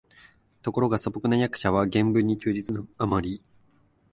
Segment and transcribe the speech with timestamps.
[0.63, 3.43] ところが素朴な訳者は原文に忠実なあまり、